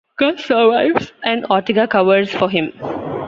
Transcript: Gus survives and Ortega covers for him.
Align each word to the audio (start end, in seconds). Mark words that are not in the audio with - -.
Gus 0.17 0.43
survives 0.43 1.13
and 1.23 1.45
Ortega 1.45 1.87
covers 1.87 2.31
for 2.33 2.49
him. 2.49 2.73